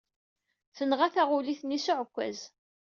Tenɣa 0.75 1.07
taɣulit-nni 1.13 1.79
s 1.85 1.87
uɛekkaz. 1.91 2.39